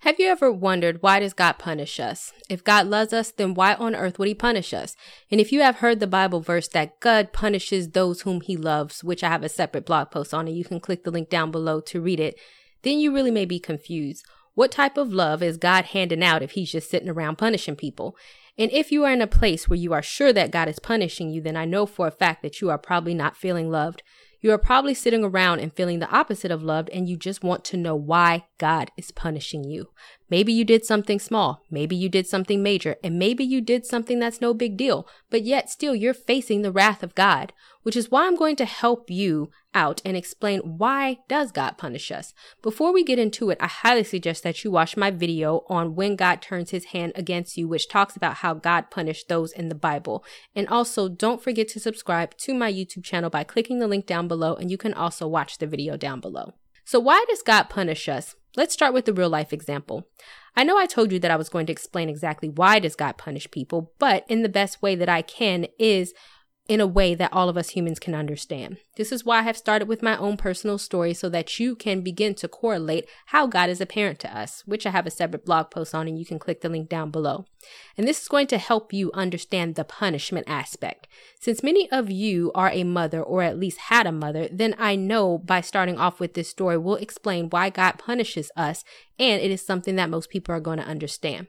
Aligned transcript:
have 0.00 0.20
you 0.20 0.28
ever 0.28 0.52
wondered 0.52 1.02
why 1.02 1.20
does 1.20 1.32
God 1.32 1.54
punish 1.54 1.98
us? 1.98 2.32
If 2.48 2.62
God 2.62 2.86
loves 2.86 3.12
us, 3.12 3.30
then 3.30 3.54
why 3.54 3.74
on 3.74 3.94
earth 3.94 4.18
would 4.18 4.28
he 4.28 4.34
punish 4.34 4.74
us? 4.74 4.94
And 5.30 5.40
if 5.40 5.52
you 5.52 5.62
have 5.62 5.76
heard 5.76 6.00
the 6.00 6.06
Bible 6.06 6.40
verse 6.40 6.68
that 6.68 7.00
God 7.00 7.32
punishes 7.32 7.90
those 7.90 8.20
whom 8.20 8.40
he 8.42 8.56
loves, 8.56 9.02
which 9.02 9.24
I 9.24 9.28
have 9.28 9.42
a 9.42 9.48
separate 9.48 9.86
blog 9.86 10.10
post 10.10 10.34
on 10.34 10.46
and 10.46 10.56
you 10.56 10.64
can 10.64 10.80
click 10.80 11.04
the 11.04 11.10
link 11.10 11.30
down 11.30 11.50
below 11.50 11.80
to 11.80 12.00
read 12.00 12.20
it, 12.20 12.38
then 12.82 12.98
you 12.98 13.12
really 13.12 13.30
may 13.30 13.46
be 13.46 13.58
confused. 13.58 14.24
What 14.54 14.70
type 14.70 14.96
of 14.96 15.12
love 15.12 15.42
is 15.42 15.56
God 15.56 15.86
handing 15.86 16.22
out 16.22 16.42
if 16.42 16.52
he's 16.52 16.72
just 16.72 16.90
sitting 16.90 17.08
around 17.08 17.36
punishing 17.36 17.76
people? 17.76 18.16
And 18.58 18.70
if 18.72 18.90
you 18.90 19.04
are 19.04 19.12
in 19.12 19.20
a 19.20 19.26
place 19.26 19.68
where 19.68 19.78
you 19.78 19.92
are 19.92 20.02
sure 20.02 20.32
that 20.32 20.50
God 20.50 20.68
is 20.68 20.78
punishing 20.78 21.30
you, 21.30 21.40
then 21.40 21.56
I 21.56 21.64
know 21.64 21.84
for 21.84 22.06
a 22.06 22.12
fact 22.12 22.42
that 22.42 22.60
you 22.60 22.70
are 22.70 22.78
probably 22.78 23.12
not 23.12 23.36
feeling 23.36 23.70
loved. 23.70 24.02
You 24.46 24.52
are 24.52 24.58
probably 24.58 24.94
sitting 24.94 25.24
around 25.24 25.58
and 25.58 25.72
feeling 25.72 25.98
the 25.98 26.08
opposite 26.08 26.52
of 26.52 26.62
loved, 26.62 26.88
and 26.90 27.08
you 27.08 27.16
just 27.16 27.42
want 27.42 27.64
to 27.64 27.76
know 27.76 27.96
why 27.96 28.44
God 28.58 28.92
is 28.96 29.10
punishing 29.10 29.64
you. 29.64 29.88
Maybe 30.30 30.52
you 30.52 30.64
did 30.64 30.84
something 30.84 31.18
small, 31.18 31.64
maybe 31.68 31.96
you 31.96 32.08
did 32.08 32.28
something 32.28 32.62
major, 32.62 32.94
and 33.02 33.18
maybe 33.18 33.42
you 33.42 33.60
did 33.60 33.84
something 33.84 34.20
that's 34.20 34.40
no 34.40 34.54
big 34.54 34.76
deal, 34.76 35.08
but 35.30 35.42
yet 35.42 35.68
still 35.68 35.96
you're 35.96 36.14
facing 36.14 36.62
the 36.62 36.70
wrath 36.70 37.02
of 37.02 37.16
God 37.16 37.52
which 37.86 37.94
is 37.94 38.10
why 38.10 38.26
I'm 38.26 38.34
going 38.34 38.56
to 38.56 38.64
help 38.64 39.12
you 39.12 39.48
out 39.72 40.02
and 40.04 40.16
explain 40.16 40.58
why 40.58 41.18
does 41.28 41.52
God 41.52 41.78
punish 41.78 42.10
us. 42.10 42.34
Before 42.60 42.92
we 42.92 43.04
get 43.04 43.20
into 43.20 43.48
it, 43.50 43.58
I 43.60 43.68
highly 43.68 44.02
suggest 44.02 44.42
that 44.42 44.64
you 44.64 44.72
watch 44.72 44.96
my 44.96 45.12
video 45.12 45.62
on 45.68 45.94
when 45.94 46.16
God 46.16 46.42
turns 46.42 46.70
his 46.70 46.86
hand 46.86 47.12
against 47.14 47.56
you, 47.56 47.68
which 47.68 47.88
talks 47.88 48.16
about 48.16 48.38
how 48.38 48.54
God 48.54 48.90
punished 48.90 49.28
those 49.28 49.52
in 49.52 49.68
the 49.68 49.76
Bible. 49.76 50.24
And 50.52 50.66
also 50.66 51.08
don't 51.08 51.40
forget 51.40 51.68
to 51.68 51.78
subscribe 51.78 52.36
to 52.38 52.54
my 52.54 52.72
YouTube 52.72 53.04
channel 53.04 53.30
by 53.30 53.44
clicking 53.44 53.78
the 53.78 53.86
link 53.86 54.04
down 54.04 54.26
below 54.26 54.56
and 54.56 54.68
you 54.68 54.76
can 54.76 54.92
also 54.92 55.28
watch 55.28 55.58
the 55.58 55.68
video 55.68 55.96
down 55.96 56.18
below. 56.18 56.54
So 56.84 56.98
why 56.98 57.24
does 57.28 57.42
God 57.42 57.70
punish 57.70 58.08
us? 58.08 58.34
Let's 58.56 58.74
start 58.74 58.94
with 58.94 59.04
the 59.04 59.12
real 59.12 59.28
life 59.28 59.52
example. 59.52 60.08
I 60.56 60.64
know 60.64 60.76
I 60.76 60.86
told 60.86 61.12
you 61.12 61.20
that 61.20 61.30
I 61.30 61.36
was 61.36 61.50
going 61.50 61.66
to 61.66 61.72
explain 61.72 62.08
exactly 62.08 62.48
why 62.48 62.80
does 62.80 62.96
God 62.96 63.16
punish 63.16 63.48
people, 63.52 63.92
but 64.00 64.24
in 64.28 64.42
the 64.42 64.48
best 64.48 64.82
way 64.82 64.96
that 64.96 65.08
I 65.08 65.22
can 65.22 65.66
is 65.78 66.14
in 66.68 66.80
a 66.80 66.86
way 66.86 67.14
that 67.14 67.32
all 67.32 67.48
of 67.48 67.56
us 67.56 67.70
humans 67.70 67.98
can 67.98 68.14
understand. 68.14 68.78
This 68.96 69.12
is 69.12 69.24
why 69.24 69.38
I 69.38 69.42
have 69.42 69.56
started 69.56 69.86
with 69.86 70.02
my 70.02 70.16
own 70.16 70.36
personal 70.36 70.78
story 70.78 71.14
so 71.14 71.28
that 71.28 71.60
you 71.60 71.76
can 71.76 72.00
begin 72.00 72.34
to 72.36 72.48
correlate 72.48 73.08
how 73.26 73.46
God 73.46 73.70
is 73.70 73.80
apparent 73.80 74.18
to 74.20 74.36
us, 74.36 74.62
which 74.66 74.86
I 74.86 74.90
have 74.90 75.06
a 75.06 75.10
separate 75.10 75.44
blog 75.44 75.70
post 75.70 75.94
on 75.94 76.08
and 76.08 76.18
you 76.18 76.26
can 76.26 76.38
click 76.38 76.62
the 76.62 76.68
link 76.68 76.88
down 76.88 77.10
below. 77.10 77.44
And 77.96 78.06
this 78.06 78.22
is 78.22 78.28
going 78.28 78.48
to 78.48 78.58
help 78.58 78.92
you 78.92 79.12
understand 79.12 79.74
the 79.74 79.84
punishment 79.84 80.48
aspect. 80.48 81.06
Since 81.40 81.62
many 81.62 81.90
of 81.90 82.10
you 82.10 82.50
are 82.54 82.70
a 82.70 82.84
mother 82.84 83.22
or 83.22 83.42
at 83.42 83.58
least 83.58 83.78
had 83.78 84.06
a 84.06 84.12
mother, 84.12 84.48
then 84.50 84.74
I 84.78 84.96
know 84.96 85.38
by 85.38 85.60
starting 85.60 85.98
off 85.98 86.20
with 86.20 86.34
this 86.34 86.48
story 86.48 86.78
will 86.78 86.96
explain 86.96 87.50
why 87.50 87.70
God 87.70 87.92
punishes 87.98 88.50
us 88.56 88.84
and 89.18 89.40
it 89.40 89.50
is 89.50 89.64
something 89.64 89.96
that 89.96 90.10
most 90.10 90.30
people 90.30 90.54
are 90.54 90.60
going 90.60 90.78
to 90.78 90.84
understand. 90.84 91.46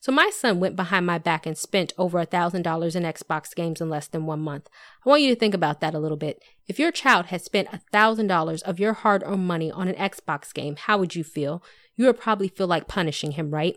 So 0.00 0.12
my 0.12 0.30
son 0.30 0.60
went 0.60 0.76
behind 0.76 1.06
my 1.06 1.18
back 1.18 1.46
and 1.46 1.56
spent 1.56 1.92
over 1.98 2.18
a 2.18 2.26
$1,000 2.26 2.96
in 2.96 3.02
Xbox 3.02 3.54
games 3.54 3.80
in 3.80 3.90
less 3.90 4.06
than 4.06 4.26
one 4.26 4.40
month. 4.40 4.68
I 5.04 5.08
want 5.08 5.22
you 5.22 5.32
to 5.32 5.38
think 5.38 5.54
about 5.54 5.80
that 5.80 5.94
a 5.94 5.98
little 5.98 6.16
bit. 6.16 6.42
If 6.66 6.78
your 6.78 6.90
child 6.90 7.26
had 7.26 7.42
spent 7.42 7.68
a 7.72 7.80
$1,000 7.92 8.62
of 8.62 8.80
your 8.80 8.92
hard 8.92 9.22
earned 9.24 9.46
money 9.46 9.70
on 9.70 9.88
an 9.88 9.94
Xbox 9.94 10.52
game, 10.52 10.76
how 10.76 10.98
would 10.98 11.14
you 11.14 11.24
feel? 11.24 11.62
You 11.96 12.06
would 12.06 12.20
probably 12.20 12.48
feel 12.48 12.66
like 12.66 12.88
punishing 12.88 13.32
him, 13.32 13.52
right? 13.52 13.76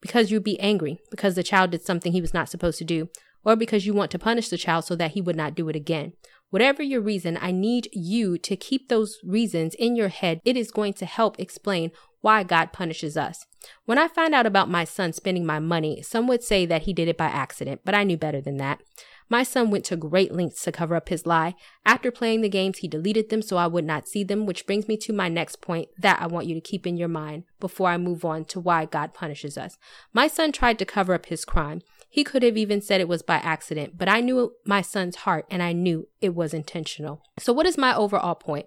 Because 0.00 0.30
you'd 0.30 0.44
be 0.44 0.60
angry 0.60 1.00
because 1.10 1.34
the 1.34 1.42
child 1.42 1.70
did 1.70 1.82
something 1.82 2.12
he 2.12 2.20
was 2.20 2.34
not 2.34 2.48
supposed 2.48 2.78
to 2.78 2.84
do, 2.84 3.08
or 3.44 3.56
because 3.56 3.86
you 3.86 3.94
want 3.94 4.10
to 4.10 4.18
punish 4.18 4.48
the 4.48 4.58
child 4.58 4.84
so 4.84 4.96
that 4.96 5.12
he 5.12 5.20
would 5.20 5.36
not 5.36 5.54
do 5.54 5.68
it 5.68 5.76
again. 5.76 6.12
Whatever 6.54 6.84
your 6.84 7.00
reason, 7.00 7.36
I 7.42 7.50
need 7.50 7.88
you 7.92 8.38
to 8.38 8.54
keep 8.54 8.88
those 8.88 9.18
reasons 9.24 9.74
in 9.74 9.96
your 9.96 10.06
head. 10.06 10.40
It 10.44 10.56
is 10.56 10.70
going 10.70 10.92
to 10.92 11.04
help 11.04 11.40
explain 11.40 11.90
why 12.20 12.44
God 12.44 12.72
punishes 12.72 13.16
us. 13.16 13.44
When 13.86 13.98
I 13.98 14.06
find 14.06 14.32
out 14.36 14.46
about 14.46 14.70
my 14.70 14.84
son 14.84 15.12
spending 15.12 15.44
my 15.44 15.58
money, 15.58 16.00
some 16.02 16.28
would 16.28 16.44
say 16.44 16.64
that 16.64 16.82
he 16.82 16.92
did 16.92 17.08
it 17.08 17.18
by 17.18 17.26
accident, 17.26 17.80
but 17.84 17.96
I 17.96 18.04
knew 18.04 18.16
better 18.16 18.40
than 18.40 18.58
that. 18.58 18.80
My 19.28 19.42
son 19.42 19.72
went 19.72 19.84
to 19.86 19.96
great 19.96 20.32
lengths 20.32 20.62
to 20.62 20.70
cover 20.70 20.94
up 20.94 21.08
his 21.08 21.26
lie. 21.26 21.56
After 21.84 22.12
playing 22.12 22.42
the 22.42 22.48
games, 22.48 22.78
he 22.78 22.86
deleted 22.86 23.30
them 23.30 23.42
so 23.42 23.56
I 23.56 23.66
would 23.66 23.84
not 23.84 24.06
see 24.06 24.22
them, 24.22 24.46
which 24.46 24.64
brings 24.64 24.86
me 24.86 24.96
to 24.98 25.12
my 25.12 25.28
next 25.28 25.60
point 25.60 25.88
that 25.98 26.22
I 26.22 26.28
want 26.28 26.46
you 26.46 26.54
to 26.54 26.60
keep 26.60 26.86
in 26.86 26.96
your 26.96 27.08
mind 27.08 27.44
before 27.58 27.88
I 27.88 27.98
move 27.98 28.24
on 28.24 28.44
to 28.46 28.60
why 28.60 28.84
God 28.84 29.12
punishes 29.12 29.58
us. 29.58 29.76
My 30.12 30.28
son 30.28 30.52
tried 30.52 30.78
to 30.78 30.84
cover 30.84 31.14
up 31.14 31.26
his 31.26 31.44
crime. 31.44 31.82
He 32.14 32.22
could 32.22 32.44
have 32.44 32.56
even 32.56 32.80
said 32.80 33.00
it 33.00 33.08
was 33.08 33.22
by 33.22 33.38
accident, 33.38 33.98
but 33.98 34.08
I 34.08 34.20
knew 34.20 34.52
my 34.64 34.82
son's 34.82 35.16
heart 35.16 35.46
and 35.50 35.60
I 35.60 35.72
knew 35.72 36.06
it 36.20 36.32
was 36.32 36.54
intentional. 36.54 37.20
So, 37.40 37.52
what 37.52 37.66
is 37.66 37.76
my 37.76 37.92
overall 37.92 38.36
point? 38.36 38.66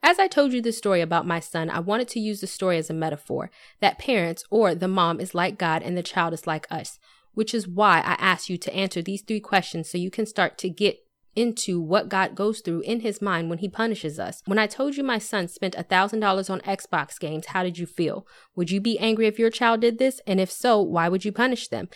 As 0.00 0.20
I 0.20 0.28
told 0.28 0.52
you 0.52 0.62
the 0.62 0.70
story 0.70 1.00
about 1.00 1.26
my 1.26 1.40
son, 1.40 1.70
I 1.70 1.80
wanted 1.80 2.06
to 2.10 2.20
use 2.20 2.40
the 2.40 2.46
story 2.46 2.78
as 2.78 2.90
a 2.90 2.94
metaphor 2.94 3.50
that 3.80 3.98
parents 3.98 4.44
or 4.48 4.76
the 4.76 4.86
mom 4.86 5.18
is 5.18 5.34
like 5.34 5.58
God 5.58 5.82
and 5.82 5.96
the 5.96 6.04
child 6.04 6.34
is 6.34 6.46
like 6.46 6.68
us, 6.70 7.00
which 7.32 7.52
is 7.52 7.66
why 7.66 7.98
I 7.98 8.12
asked 8.20 8.48
you 8.48 8.56
to 8.58 8.72
answer 8.72 9.02
these 9.02 9.22
three 9.22 9.40
questions 9.40 9.90
so 9.90 9.98
you 9.98 10.12
can 10.12 10.24
start 10.24 10.56
to 10.58 10.70
get 10.70 11.00
into 11.36 11.80
what 11.80 12.08
God 12.08 12.34
goes 12.34 12.60
through 12.60 12.82
in 12.82 13.00
his 13.00 13.20
mind 13.20 13.50
when 13.50 13.58
he 13.58 13.68
punishes 13.68 14.18
us. 14.18 14.42
When 14.46 14.58
I 14.58 14.66
told 14.66 14.96
you 14.96 15.02
my 15.02 15.18
son 15.18 15.48
spent 15.48 15.74
$1,000 15.74 16.50
on 16.50 16.60
Xbox 16.60 17.18
games, 17.18 17.46
how 17.46 17.62
did 17.62 17.78
you 17.78 17.86
feel? 17.86 18.26
Would 18.54 18.70
you 18.70 18.80
be 18.80 18.98
angry 18.98 19.26
if 19.26 19.38
your 19.38 19.50
child 19.50 19.80
did 19.80 19.98
this? 19.98 20.20
And 20.26 20.40
if 20.40 20.50
so, 20.50 20.80
why 20.80 21.08
would 21.08 21.24
you 21.24 21.32
punish 21.32 21.68
them? 21.68 21.88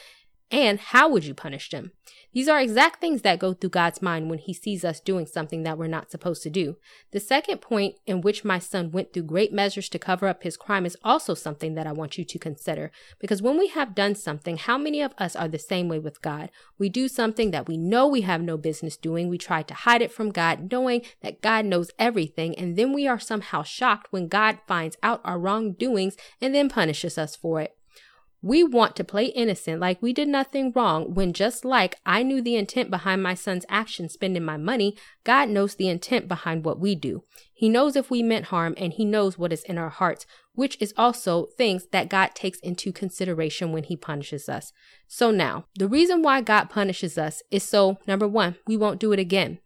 And 0.50 0.80
how 0.80 1.10
would 1.10 1.24
you 1.24 1.34
punish 1.34 1.68
them? 1.68 1.92
These 2.32 2.48
are 2.48 2.60
exact 2.60 3.00
things 3.00 3.22
that 3.22 3.38
go 3.38 3.52
through 3.52 3.70
God's 3.70 4.00
mind 4.00 4.30
when 4.30 4.38
he 4.38 4.52
sees 4.54 4.84
us 4.84 5.00
doing 5.00 5.26
something 5.26 5.62
that 5.62 5.76
we're 5.76 5.86
not 5.88 6.10
supposed 6.10 6.42
to 6.42 6.50
do. 6.50 6.76
The 7.10 7.20
second 7.20 7.58
point 7.58 7.96
in 8.06 8.20
which 8.20 8.44
my 8.44 8.58
son 8.58 8.90
went 8.90 9.12
through 9.12 9.24
great 9.24 9.52
measures 9.52 9.88
to 9.90 9.98
cover 9.98 10.26
up 10.26 10.42
his 10.42 10.56
crime 10.56 10.86
is 10.86 10.96
also 11.02 11.34
something 11.34 11.74
that 11.74 11.86
I 11.86 11.92
want 11.92 12.16
you 12.16 12.24
to 12.24 12.38
consider. 12.38 12.90
Because 13.18 13.42
when 13.42 13.58
we 13.58 13.68
have 13.68 13.94
done 13.94 14.14
something, 14.14 14.56
how 14.56 14.78
many 14.78 15.02
of 15.02 15.14
us 15.18 15.34
are 15.36 15.48
the 15.48 15.58
same 15.58 15.88
way 15.88 15.98
with 15.98 16.22
God? 16.22 16.50
We 16.78 16.88
do 16.88 17.08
something 17.08 17.50
that 17.50 17.66
we 17.66 17.76
know 17.76 18.06
we 18.06 18.20
have 18.22 18.42
no 18.42 18.56
business 18.56 18.96
doing. 18.96 19.28
We 19.28 19.38
try 19.38 19.62
to 19.62 19.74
hide 19.74 20.02
it 20.02 20.12
from 20.12 20.30
God, 20.30 20.70
knowing 20.70 21.02
that 21.22 21.42
God 21.42 21.64
knows 21.64 21.90
everything. 21.98 22.54
And 22.58 22.76
then 22.76 22.92
we 22.92 23.06
are 23.06 23.18
somehow 23.18 23.62
shocked 23.62 24.08
when 24.10 24.28
God 24.28 24.58
finds 24.66 24.96
out 25.02 25.20
our 25.24 25.38
wrongdoings 25.38 26.16
and 26.40 26.54
then 26.54 26.68
punishes 26.68 27.16
us 27.18 27.36
for 27.36 27.60
it. 27.60 27.77
We 28.40 28.62
want 28.62 28.94
to 28.96 29.04
play 29.04 29.26
innocent 29.26 29.80
like 29.80 30.00
we 30.00 30.12
did 30.12 30.28
nothing 30.28 30.72
wrong 30.72 31.12
when 31.12 31.32
just 31.32 31.64
like 31.64 31.96
I 32.06 32.22
knew 32.22 32.40
the 32.40 32.54
intent 32.54 32.88
behind 32.88 33.20
my 33.20 33.34
son's 33.34 33.66
action 33.68 34.08
spending 34.08 34.44
my 34.44 34.56
money, 34.56 34.96
God 35.24 35.48
knows 35.48 35.74
the 35.74 35.88
intent 35.88 36.28
behind 36.28 36.64
what 36.64 36.78
we 36.78 36.94
do. 36.94 37.24
He 37.52 37.68
knows 37.68 37.96
if 37.96 38.10
we 38.10 38.22
meant 38.22 38.46
harm 38.46 38.74
and 38.76 38.92
he 38.92 39.04
knows 39.04 39.36
what 39.36 39.52
is 39.52 39.64
in 39.64 39.76
our 39.76 39.88
hearts, 39.88 40.24
which 40.54 40.76
is 40.80 40.94
also 40.96 41.46
things 41.56 41.86
that 41.90 42.08
God 42.08 42.36
takes 42.36 42.60
into 42.60 42.92
consideration 42.92 43.72
when 43.72 43.82
he 43.82 43.96
punishes 43.96 44.48
us. 44.48 44.72
So 45.08 45.32
now, 45.32 45.64
the 45.74 45.88
reason 45.88 46.22
why 46.22 46.40
God 46.40 46.70
punishes 46.70 47.18
us 47.18 47.42
is 47.50 47.64
so 47.64 47.98
number 48.06 48.28
1, 48.28 48.56
we 48.68 48.76
won't 48.76 49.00
do 49.00 49.12
it 49.12 49.18
again. 49.18 49.58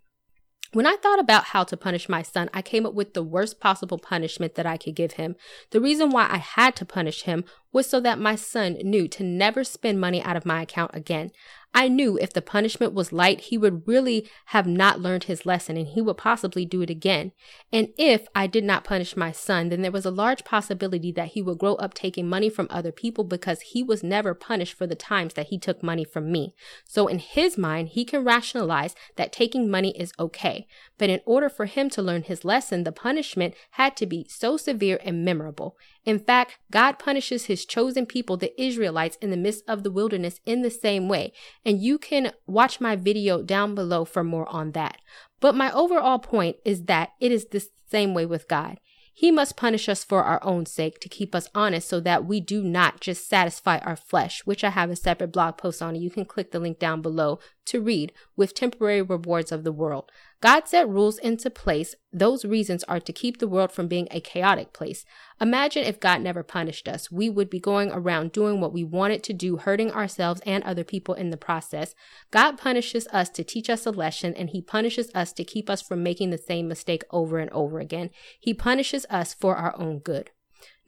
When 0.73 0.87
I 0.87 0.97
thought 0.97 1.19
about 1.19 1.45
how 1.45 1.65
to 1.65 1.77
punish 1.77 2.09
my 2.09 2.23
son, 2.23 2.49
I 2.55 2.63
came 2.63 2.87
up 2.87 2.95
with 2.95 3.13
the 3.13 3.23
worst 3.23 3.61
possible 3.61 3.99
punishment 3.99 4.55
that 4.55 4.65
I 4.65 4.79
could 4.79 4.95
give 4.95 5.13
him. 5.13 5.37
The 5.71 5.83
reason 5.83 6.09
why 6.09 6.27
I 6.31 6.39
had 6.39 6.77
to 6.77 6.87
punish 6.87 7.25
him 7.25 7.45
was 7.73 7.87
so 7.87 8.01
that 8.01 8.19
my 8.19 8.37
son 8.37 8.79
knew 8.83 9.07
to 9.09 9.23
never 9.23 9.65
spend 9.65 10.01
money 10.01 10.23
out 10.23 10.37
of 10.37 10.47
my 10.47 10.63
account 10.63 10.93
again. 10.95 11.31
I 11.75 11.89
knew 11.89 12.19
if 12.19 12.35
the 12.35 12.43
punishment 12.43 12.93
was 12.93 13.13
light, 13.13 13.41
he 13.41 13.57
would 13.57 13.89
really 13.89 14.29
have 14.47 14.67
not 14.67 15.01
learned 15.01 15.25
his 15.25 15.47
lesson 15.47 15.79
and 15.79 15.87
he 15.87 16.03
would 16.03 16.19
possibly 16.19 16.67
do 16.67 16.83
it 16.83 16.91
again. 16.91 17.33
And 17.73 17.89
if 17.97 18.27
I 18.35 18.47
did 18.47 18.63
not 18.63 18.85
punish 18.85 19.17
my 19.17 19.33
son, 19.33 19.71
then 19.71 19.81
there 19.81 19.91
was 19.91 20.05
a 20.05 20.11
large 20.11 20.45
possibility 20.45 21.13
that 21.13 21.29
he 21.29 21.41
would 21.41 21.59
grow 21.59 21.77
up 21.77 21.95
taking 21.95 22.29
money 22.29 22.51
from 22.51 22.67
other 22.69 22.93
people 22.93 23.25
because 23.25 23.63
he 23.63 23.83
was 23.83 24.03
never 24.03 24.35
punished 24.35 24.75
for 24.75 24.87
the 24.87 24.95
times 24.95 25.33
that 25.35 25.47
he 25.47 25.59
took 25.59 25.83
money 25.83 26.05
from 26.05 26.31
me. 26.31 26.55
So 26.85 27.07
in 27.07 27.19
his 27.19 27.57
mind, 27.57 27.91
he 27.91 28.05
can 28.05 28.23
rationalize 28.23 28.95
that 29.17 29.33
taking 29.33 29.71
money 29.71 29.99
is 29.99 30.13
okay. 30.19 30.67
But 30.99 31.09
in 31.09 31.21
order 31.25 31.49
for 31.49 31.65
him 31.65 31.89
to 31.91 32.03
learn 32.03 32.25
his 32.25 32.45
lesson, 32.45 32.85
the 32.85 32.93
punishment 32.93 33.55
had 33.73 33.97
to 33.97 34.07
be 34.07 34.27
so 34.29 34.59
severe 34.59 35.01
and 35.03 35.25
memorable. 35.25 35.77
In 36.05 36.19
fact, 36.19 36.59
God 36.71 36.99
punishes 36.99 37.45
his 37.45 37.65
chosen 37.65 38.07
people, 38.07 38.37
the 38.37 38.61
Israelites, 38.61 39.17
in 39.23 39.31
the 39.31 39.37
midst 39.37 39.65
of 39.69 39.85
the 39.85 39.91
wilderness 39.91 40.41
in 40.45 40.63
the 40.63 40.71
same 40.71 41.09
way. 41.09 41.33
And 41.65 41.81
you 41.81 41.99
can 41.99 42.33
watch 42.47 42.81
my 42.81 42.97
video 42.97 43.43
down 43.43 43.75
below 43.75 44.05
for 44.05 44.25
more 44.25 44.49
on 44.49 44.73
that. 44.73 44.99
But 45.41 45.55
my 45.55 45.73
overall 45.73 46.19
point 46.19 46.57
is 46.65 46.85
that 46.85 47.11
it 47.21 47.31
is 47.33 47.47
the 47.47 47.67
same 47.91 48.15
way 48.15 48.27
with 48.27 48.49
God. 48.49 48.79
He 49.15 49.31
must 49.31 49.57
punish 49.57 49.89
us 49.89 50.03
for 50.03 50.25
our 50.25 50.43
own 50.43 50.65
sake 50.65 50.99
to 51.01 51.09
keep 51.09 51.35
us 51.35 51.49
honest 51.55 51.87
so 51.89 52.01
that 52.01 52.25
we 52.25 52.41
do 52.41 52.63
not 52.63 53.01
just 53.01 53.29
satisfy 53.29 53.79
our 53.79 53.97
flesh, 53.97 54.41
which 54.47 54.65
I 54.65 54.71
have 54.71 54.91
a 54.91 54.97
separate 54.97 55.33
blog 55.33 55.59
post 55.59 55.83
on. 55.83 55.97
You 55.97 56.11
can 56.11 56.25
click 56.25 56.51
the 56.51 56.59
link 56.59 56.79
down 56.79 57.03
below 57.03 57.39
to 57.67 57.81
read 57.81 58.13
with 58.37 58.55
temporary 58.55 59.03
rewards 59.03 59.53
of 59.53 59.65
the 59.65 59.73
world. 59.73 60.11
God 60.43 60.67
set 60.67 60.89
rules 60.89 61.19
into 61.19 61.51
place. 61.51 61.95
Those 62.13 62.45
reasons 62.45 62.83
are 62.85 62.99
to 62.99 63.13
keep 63.13 63.39
the 63.39 63.47
world 63.47 63.71
from 63.71 63.87
being 63.87 64.09
a 64.11 64.21
chaotic 64.21 64.73
place. 64.73 65.05
Imagine 65.41 65.85
if 65.85 66.01
God 66.01 66.21
never 66.21 66.43
punished 66.43 66.89
us. 66.89 67.13
We 67.13 67.31
would 67.31 67.49
be 67.49 67.61
going 67.61 67.93
around 67.93 68.33
doing 68.33 68.61
what 68.61 68.73
we 68.73 68.83
wanted 68.83 69.23
to 69.23 69.33
do, 69.33 69.59
hurting 69.59 69.93
ourselves 69.93 70.43
and 70.45 70.65
other 70.65 70.83
people 70.83 71.15
in 71.15 71.31
the 71.31 71.37
process. 71.37 71.95
God 72.33 72.59
punishes 72.59 73.07
us 73.13 73.29
to 73.31 73.45
teach 73.45 73.71
us 73.71 73.87
a 73.87 73.93
lesson, 73.93 74.35
and 74.35 74.51
He 74.51 74.61
punishes 74.61 75.13
us 75.15 75.33
to 75.35 75.45
keep 75.45 75.71
us 75.71 75.81
from 75.81 76.03
making 76.03 76.31
the 76.31 76.39
same 76.39 76.67
mistake 76.67 77.05
over 77.13 77.39
and 77.39 77.51
over 77.51 77.79
again. 77.79 78.11
He 78.41 78.53
punishes 78.53 79.07
us 79.09 79.33
for 79.33 79.55
our 79.55 79.79
own 79.79 80.01
good. 80.01 80.33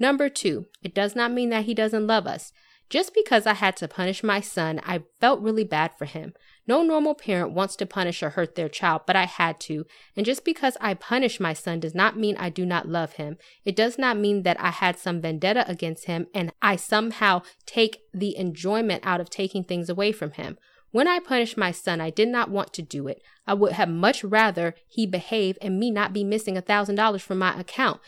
Number 0.01 0.29
two, 0.29 0.67
it 0.83 0.97
does 0.97 1.15
not 1.15 1.31
mean 1.31 1.51
that 1.51 1.67
He 1.67 1.75
doesn't 1.75 2.09
love 2.09 2.27
us. 2.27 2.53
Just 2.91 3.15
because 3.15 3.47
I 3.47 3.55
had 3.55 3.77
to 3.79 3.89
punish 3.89 4.23
my 4.23 4.41
son, 4.41 4.81
I 4.85 5.03
felt 5.21 5.41
really 5.41 5.65
bad 5.65 5.93
for 5.99 6.05
him. 6.05 6.35
No 6.67 6.83
normal 6.83 7.15
parent 7.15 7.53
wants 7.53 7.77
to 7.77 7.87
punish 7.87 8.23
or 8.23 8.31
hurt 8.31 8.55
their 8.55 8.69
child, 8.69 9.03
but 9.07 9.17
I 9.17 9.25
had 9.25 9.61
to. 9.61 9.85
And 10.17 10.25
just 10.25 10.45
because 10.45 10.77
I 10.81 10.95
punish 10.95 11.41
my 11.41 11.53
son 11.53 11.81
does 11.81 11.95
not 11.95 12.19
mean 12.19 12.37
I 12.39 12.51
do 12.51 12.65
not 12.65 12.89
love 12.89 13.15
him. 13.15 13.37
It 13.65 13.77
does 13.77 13.99
not 13.99 14.17
mean 14.17 14.43
that 14.43 14.61
I 14.61 14.71
had 14.71 14.99
some 14.99 15.21
vendetta 15.21 15.69
against 15.69 16.07
him 16.07 16.27
and 16.35 16.53
I 16.63 16.77
somehow 16.77 17.43
take 17.67 17.99
the 18.13 18.37
enjoyment 18.37 19.05
out 19.05 19.21
of 19.21 19.29
taking 19.29 19.65
things 19.65 19.89
away 19.89 20.13
from 20.13 20.33
him. 20.33 20.57
When 20.91 21.09
I 21.09 21.19
punished 21.19 21.57
my 21.57 21.73
son, 21.73 22.01
I 22.01 22.11
did 22.11 22.29
not 22.29 22.51
want 22.51 22.73
to 22.75 22.83
do 22.83 23.09
it. 23.09 23.21
I 23.49 23.55
would 23.55 23.73
have 23.73 23.89
much 23.89 24.23
rather 24.23 24.77
he 24.87 25.07
behave 25.07 25.59
and 25.61 25.79
me 25.79 25.91
not 25.91 26.13
be 26.13 26.23
missing 26.23 26.57
a 26.57 26.63
thousand 26.63 26.95
dollars 26.95 27.21
from 27.21 27.39
my 27.39 27.59
account 27.59 28.01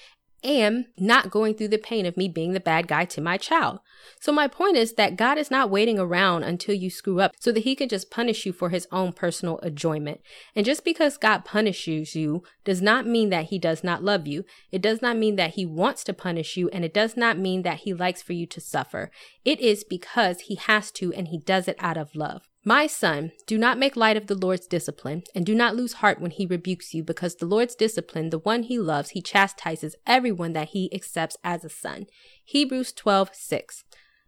and 0.46 0.86
not 0.96 1.30
going 1.30 1.54
through 1.54 1.66
the 1.66 1.76
pain 1.76 2.06
of 2.06 2.16
me 2.16 2.28
being 2.28 2.52
the 2.52 2.60
bad 2.60 2.86
guy 2.86 3.04
to 3.04 3.20
my 3.20 3.36
child. 3.36 3.80
So 4.20 4.30
my 4.30 4.46
point 4.46 4.76
is 4.76 4.94
that 4.94 5.16
God 5.16 5.38
is 5.38 5.50
not 5.50 5.70
waiting 5.70 5.98
around 5.98 6.44
until 6.44 6.74
you 6.74 6.88
screw 6.88 7.20
up 7.20 7.32
so 7.40 7.50
that 7.50 7.64
he 7.64 7.74
can 7.74 7.88
just 7.88 8.12
punish 8.12 8.46
you 8.46 8.52
for 8.52 8.70
his 8.70 8.86
own 8.92 9.12
personal 9.12 9.58
enjoyment. 9.58 10.20
And 10.54 10.64
just 10.64 10.84
because 10.84 11.16
God 11.16 11.44
punishes 11.44 12.14
you 12.14 12.44
does 12.64 12.80
not 12.80 13.08
mean 13.08 13.30
that 13.30 13.46
he 13.46 13.58
does 13.58 13.82
not 13.82 14.04
love 14.04 14.28
you. 14.28 14.44
It 14.70 14.80
does 14.80 15.02
not 15.02 15.16
mean 15.16 15.34
that 15.34 15.54
he 15.54 15.66
wants 15.66 16.04
to 16.04 16.12
punish 16.12 16.56
you 16.56 16.68
and 16.70 16.84
it 16.84 16.94
does 16.94 17.16
not 17.16 17.36
mean 17.36 17.62
that 17.62 17.78
he 17.80 17.92
likes 17.92 18.22
for 18.22 18.32
you 18.32 18.46
to 18.46 18.60
suffer. 18.60 19.10
It 19.44 19.60
is 19.60 19.82
because 19.82 20.42
he 20.42 20.54
has 20.54 20.92
to 20.92 21.12
and 21.12 21.26
he 21.28 21.38
does 21.38 21.66
it 21.66 21.76
out 21.80 21.96
of 21.96 22.14
love. 22.14 22.42
My 22.68 22.88
son, 22.88 23.30
do 23.46 23.58
not 23.58 23.78
make 23.78 23.94
light 23.94 24.16
of 24.16 24.26
the 24.26 24.34
Lord's 24.34 24.66
discipline, 24.66 25.22
and 25.36 25.46
do 25.46 25.54
not 25.54 25.76
lose 25.76 25.92
heart 25.92 26.20
when 26.20 26.32
he 26.32 26.46
rebukes 26.46 26.92
you, 26.92 27.04
because 27.04 27.36
the 27.36 27.46
Lord's 27.46 27.76
discipline, 27.76 28.30
the 28.30 28.40
one 28.40 28.64
he 28.64 28.76
loves, 28.76 29.10
he 29.10 29.22
chastises 29.22 29.94
everyone 30.04 30.52
that 30.54 30.70
he 30.70 30.92
accepts 30.92 31.36
as 31.44 31.62
a 31.62 31.68
son. 31.68 32.06
Hebrews 32.44 32.92
12, 32.92 33.30
6. 33.32 33.84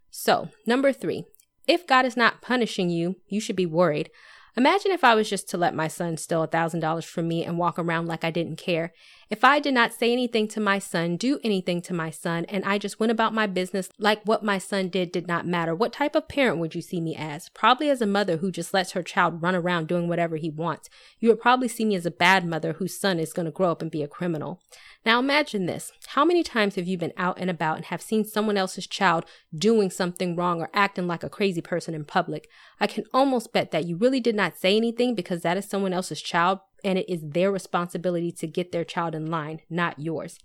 So, 0.09 0.47
number 0.65 0.93
three, 0.93 1.25
if 1.67 1.85
God 1.85 2.05
is 2.05 2.15
not 2.15 2.41
punishing 2.41 2.89
you, 2.89 3.17
you 3.27 3.41
should 3.41 3.57
be 3.57 3.65
worried. 3.65 4.09
Imagine 4.55 4.91
if 4.91 5.03
I 5.03 5.15
was 5.15 5.29
just 5.29 5.49
to 5.49 5.57
let 5.57 5.75
my 5.75 5.89
son 5.89 6.15
steal 6.15 6.41
a 6.41 6.47
$1,000 6.47 7.03
from 7.03 7.27
me 7.27 7.43
and 7.43 7.57
walk 7.57 7.77
around 7.77 8.07
like 8.07 8.23
I 8.23 8.31
didn't 8.31 8.55
care. 8.55 8.93
If 9.29 9.43
I 9.43 9.59
did 9.59 9.75
not 9.75 9.93
say 9.93 10.11
anything 10.11 10.47
to 10.47 10.59
my 10.59 10.79
son, 10.79 11.15
do 11.15 11.39
anything 11.43 11.83
to 11.83 11.93
my 11.93 12.09
son, 12.09 12.45
and 12.45 12.65
I 12.65 12.79
just 12.79 12.99
went 12.99 13.11
about 13.11 13.31
my 13.31 13.45
business 13.45 13.87
like 13.99 14.23
what 14.23 14.43
my 14.43 14.57
son 14.57 14.89
did 14.89 15.11
did 15.11 15.27
not 15.27 15.45
matter, 15.45 15.75
what 15.75 15.93
type 15.93 16.15
of 16.15 16.27
parent 16.27 16.57
would 16.57 16.73
you 16.73 16.81
see 16.81 16.99
me 16.99 17.15
as? 17.15 17.47
Probably 17.49 17.91
as 17.91 18.01
a 18.01 18.07
mother 18.07 18.37
who 18.37 18.51
just 18.51 18.73
lets 18.73 18.93
her 18.93 19.03
child 19.03 19.43
run 19.43 19.53
around 19.53 19.87
doing 19.87 20.07
whatever 20.07 20.37
he 20.37 20.49
wants. 20.49 20.89
You 21.19 21.29
would 21.29 21.39
probably 21.39 21.67
see 21.67 21.85
me 21.85 21.93
as 21.93 22.07
a 22.07 22.11
bad 22.11 22.43
mother 22.43 22.73
whose 22.73 22.99
son 22.99 23.19
is 23.19 23.31
going 23.31 23.45
to 23.45 23.51
grow 23.51 23.69
up 23.69 23.83
and 23.83 23.91
be 23.91 24.01
a 24.01 24.07
criminal. 24.07 24.61
Now 25.05 25.19
imagine 25.19 25.67
this. 25.67 25.91
How 26.07 26.25
many 26.25 26.41
times 26.41 26.73
have 26.73 26.87
you 26.87 26.97
been 26.97 27.13
out 27.15 27.37
and 27.39 27.51
about 27.51 27.77
and 27.77 27.85
have 27.85 28.01
seen 28.01 28.25
someone 28.25 28.57
else's 28.57 28.87
child 28.87 29.25
doing 29.55 29.91
something 29.91 30.35
wrong 30.35 30.59
or 30.59 30.71
acting 30.73 31.05
like 31.05 31.21
a 31.21 31.29
crazy 31.29 31.61
person 31.61 31.93
in 31.93 32.03
public? 32.03 32.49
I 32.79 32.87
can 32.87 33.03
almost 33.13 33.53
bet 33.53 33.69
that 33.69 33.85
you 33.85 33.95
really 33.95 34.19
did 34.19 34.35
not 34.35 34.57
say 34.57 34.75
anything 34.75 35.13
because 35.13 35.43
that 35.43 35.55
is 35.55 35.69
someone 35.69 35.93
else's 35.93 36.19
child 36.19 36.61
and 36.83 36.97
it 36.97 37.11
is 37.11 37.21
their 37.23 37.51
responsibility 37.51 38.31
to 38.33 38.47
get 38.47 38.71
their 38.71 38.83
child 38.83 39.15
in 39.15 39.25
line, 39.25 39.61
not 39.69 39.99
yours. 39.99 40.39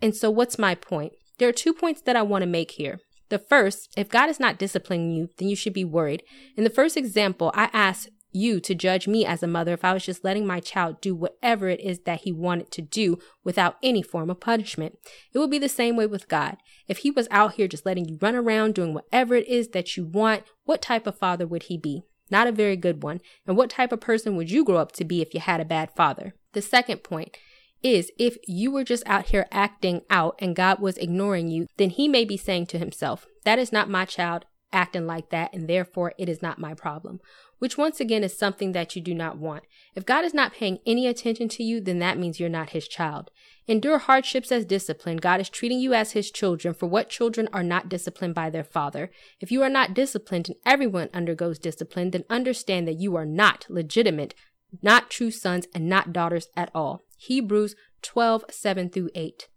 And 0.00 0.14
so 0.14 0.30
what's 0.30 0.58
my 0.58 0.74
point? 0.74 1.12
There 1.38 1.48
are 1.48 1.52
two 1.52 1.72
points 1.72 2.00
that 2.02 2.16
I 2.16 2.22
want 2.22 2.42
to 2.42 2.46
make 2.46 2.72
here. 2.72 3.00
The 3.28 3.38
first, 3.38 3.92
if 3.96 4.08
God 4.08 4.30
is 4.30 4.40
not 4.40 4.58
disciplining 4.58 5.12
you, 5.12 5.28
then 5.36 5.48
you 5.48 5.56
should 5.56 5.74
be 5.74 5.84
worried. 5.84 6.22
In 6.56 6.64
the 6.64 6.70
first 6.70 6.96
example, 6.96 7.52
I 7.54 7.68
asked 7.72 8.08
you 8.30 8.60
to 8.60 8.74
judge 8.74 9.08
me 9.08 9.24
as 9.24 9.42
a 9.42 9.46
mother 9.46 9.72
if 9.72 9.84
I 9.84 9.92
was 9.92 10.04
just 10.04 10.24
letting 10.24 10.46
my 10.46 10.60
child 10.60 11.00
do 11.00 11.14
whatever 11.14 11.68
it 11.68 11.80
is 11.80 12.00
that 12.00 12.22
he 12.22 12.32
wanted 12.32 12.70
to 12.72 12.82
do 12.82 13.18
without 13.42 13.76
any 13.82 14.02
form 14.02 14.30
of 14.30 14.40
punishment. 14.40 14.96
It 15.32 15.38
would 15.38 15.50
be 15.50 15.58
the 15.58 15.68
same 15.68 15.96
way 15.96 16.06
with 16.06 16.28
God. 16.28 16.56
If 16.86 16.98
he 16.98 17.10
was 17.10 17.28
out 17.30 17.54
here 17.54 17.68
just 17.68 17.86
letting 17.86 18.06
you 18.06 18.18
run 18.20 18.34
around 18.34 18.74
doing 18.74 18.94
whatever 18.94 19.34
it 19.34 19.48
is 19.48 19.68
that 19.68 19.96
you 19.96 20.04
want, 20.04 20.44
what 20.64 20.82
type 20.82 21.06
of 21.06 21.18
father 21.18 21.46
would 21.46 21.64
he 21.64 21.78
be? 21.78 22.02
Not 22.30 22.46
a 22.46 22.52
very 22.52 22.76
good 22.76 23.02
one. 23.02 23.20
And 23.46 23.56
what 23.56 23.70
type 23.70 23.92
of 23.92 24.00
person 24.00 24.36
would 24.36 24.50
you 24.50 24.64
grow 24.64 24.76
up 24.76 24.92
to 24.92 25.04
be 25.04 25.22
if 25.22 25.34
you 25.34 25.40
had 25.40 25.60
a 25.60 25.64
bad 25.64 25.90
father? 25.94 26.34
The 26.52 26.62
second 26.62 27.02
point 27.02 27.36
is 27.82 28.10
if 28.18 28.36
you 28.46 28.70
were 28.70 28.84
just 28.84 29.06
out 29.06 29.26
here 29.26 29.46
acting 29.52 30.02
out 30.10 30.36
and 30.40 30.56
God 30.56 30.80
was 30.80 30.98
ignoring 30.98 31.48
you, 31.48 31.66
then 31.76 31.90
he 31.90 32.08
may 32.08 32.24
be 32.24 32.36
saying 32.36 32.66
to 32.66 32.78
himself, 32.78 33.26
That 33.44 33.58
is 33.58 33.72
not 33.72 33.88
my 33.88 34.04
child 34.04 34.44
acting 34.72 35.06
like 35.06 35.30
that, 35.30 35.52
and 35.54 35.68
therefore 35.68 36.12
it 36.18 36.28
is 36.28 36.42
not 36.42 36.58
my 36.58 36.74
problem 36.74 37.20
which 37.58 37.78
once 37.78 38.00
again 38.00 38.24
is 38.24 38.36
something 38.36 38.72
that 38.72 38.94
you 38.94 39.02
do 39.02 39.14
not 39.14 39.38
want. 39.38 39.64
If 39.94 40.06
God 40.06 40.24
is 40.24 40.34
not 40.34 40.52
paying 40.52 40.78
any 40.86 41.06
attention 41.06 41.48
to 41.50 41.62
you, 41.62 41.80
then 41.80 41.98
that 41.98 42.18
means 42.18 42.38
you're 42.38 42.48
not 42.48 42.70
his 42.70 42.88
child. 42.88 43.30
Endure 43.66 43.98
hardships 43.98 44.50
as 44.50 44.64
discipline. 44.64 45.18
God 45.18 45.40
is 45.40 45.50
treating 45.50 45.78
you 45.78 45.92
as 45.92 46.12
his 46.12 46.30
children, 46.30 46.72
for 46.72 46.86
what 46.86 47.10
children 47.10 47.48
are 47.52 47.62
not 47.62 47.88
disciplined 47.88 48.34
by 48.34 48.48
their 48.48 48.64
father? 48.64 49.10
If 49.40 49.52
you 49.52 49.62
are 49.62 49.68
not 49.68 49.94
disciplined 49.94 50.48
and 50.48 50.56
everyone 50.64 51.10
undergoes 51.12 51.58
discipline, 51.58 52.10
then 52.10 52.24
understand 52.30 52.88
that 52.88 52.98
you 52.98 53.14
are 53.16 53.26
not 53.26 53.66
legitimate, 53.68 54.34
not 54.82 55.10
true 55.10 55.30
sons, 55.30 55.66
and 55.74 55.88
not 55.88 56.12
daughters 56.12 56.48
at 56.56 56.70
all. 56.74 57.02
Hebrews 57.18 57.74
12, 58.02 58.44
7 58.50 58.90
through 58.90 59.10
8. 59.14 59.48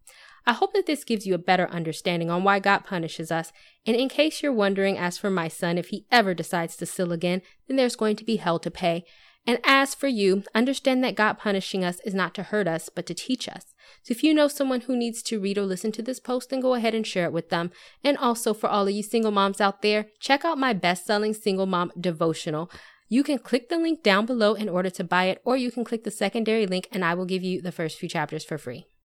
I 0.46 0.54
hope 0.54 0.74
that 0.74 0.88
this 0.88 1.04
gives 1.04 1.28
you 1.28 1.34
a 1.34 1.40
better 1.40 1.68
understanding 1.70 2.30
on 2.30 2.44
why 2.44 2.60
God 2.60 2.80
punishes 2.80 3.32
us. 3.32 3.52
And 3.86 3.96
in 3.96 4.10
case 4.10 4.42
you're 4.42 4.52
wondering, 4.52 4.98
as 4.98 5.18
for 5.18 5.30
my 5.30 5.48
son, 5.48 5.78
if 5.78 5.90
he 5.90 6.06
ever 6.12 6.34
decides 6.34 6.76
to 6.78 6.86
steal 6.86 7.12
again, 7.12 7.42
then 7.68 7.78
there's 7.78 7.96
going 7.96 8.16
to 8.16 8.24
be 8.24 8.38
hell 8.38 8.60
to 8.60 8.72
pay. 8.72 9.06
And 9.48 9.60
as 9.64 9.96
for 9.96 10.08
you, 10.08 10.44
understand 10.54 11.04
that 11.04 11.16
God 11.16 11.34
punishing 11.34 11.84
us 11.84 12.00
is 12.06 12.14
not 12.14 12.36
to 12.36 12.44
hurt 12.44 12.68
us, 12.68 12.90
but 12.90 13.06
to 13.08 13.14
teach 13.14 13.48
us. 13.48 13.74
So 14.04 14.12
if 14.12 14.24
you 14.24 14.34
know 14.34 14.48
someone 14.48 14.82
who 14.82 14.96
needs 14.96 15.24
to 15.24 15.40
read 15.40 15.58
or 15.58 15.64
listen 15.64 15.92
to 15.94 16.04
this 16.04 16.20
post, 16.20 16.50
then 16.50 16.60
go 16.60 16.76
ahead 16.76 16.94
and 16.94 17.06
share 17.06 17.26
it 17.26 17.34
with 17.34 17.50
them. 17.50 17.72
And 18.04 18.18
also 18.18 18.54
for 18.54 18.70
all 18.70 18.88
of 18.88 18.94
you 18.94 19.02
single 19.02 19.32
moms 19.32 19.60
out 19.60 19.82
there, 19.82 20.08
check 20.20 20.46
out 20.46 20.60
my 20.60 20.74
best 20.74 21.06
selling 21.06 21.34
single 21.34 21.66
mom 21.66 21.92
devotional. 22.00 22.70
You 23.10 23.24
can 23.24 23.40
click 23.40 23.70
the 23.70 23.78
link 23.78 24.04
down 24.04 24.26
below 24.26 24.54
in 24.54 24.70
order 24.70 24.90
to 24.92 25.04
buy 25.04 25.26
it, 25.26 25.42
or 25.44 25.58
you 25.58 25.72
can 25.72 25.84
click 25.84 26.04
the 26.04 26.12
secondary 26.12 26.66
link 26.66 26.88
and 26.92 27.04
I 27.04 27.14
will 27.14 27.26
give 27.26 27.44
you 27.44 27.62
the 27.62 27.72
first 27.72 27.98
few 27.98 28.08
chapters 28.08 28.46
for 28.46 28.58
free. 28.58 28.88